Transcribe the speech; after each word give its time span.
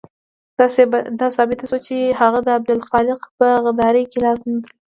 دا 1.19 1.27
ثابته 1.37 1.63
شوه 1.69 1.79
چې 1.87 1.95
هغه 2.19 2.39
د 2.43 2.49
عبدالحق 2.57 3.21
په 3.37 3.47
غداري 3.65 4.03
کې 4.11 4.17
لاس 4.25 4.39
نه 4.47 4.53
درلود. 4.63 4.73